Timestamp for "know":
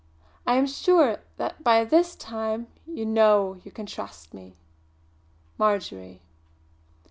3.05-3.61